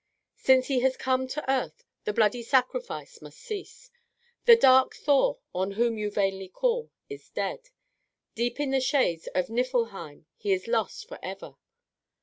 Since 0.37 0.65
He 0.65 0.79
has 0.79 0.97
come 0.97 1.27
to 1.27 1.47
earth 1.47 1.83
the 2.05 2.11
bloody 2.13 2.41
sacrifice 2.41 3.21
must 3.21 3.37
cease. 3.37 3.91
The 4.45 4.55
dark 4.55 4.95
Thor, 4.95 5.37
on 5.53 5.73
whom 5.73 5.95
you 5.99 6.09
vainly 6.09 6.47
call, 6.49 6.89
is 7.07 7.29
dead. 7.29 7.69
Deep 8.33 8.59
in 8.59 8.71
the 8.71 8.81
shades 8.81 9.27
of 9.35 9.51
Niffelheim 9.51 10.25
he 10.37 10.53
is 10.53 10.65
lost 10.67 11.07
forever. 11.07 11.55